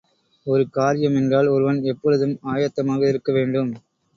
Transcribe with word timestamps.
ஒரு 0.47 0.63
காரியம் 0.69 1.15
என்றால் 1.15 1.47
ஒருவன் 1.47 1.81
எப்பொழுதும் 1.83 2.35
ஆயத்தமாக 2.47 3.01
இருக்கவேண்டும். 3.11 3.71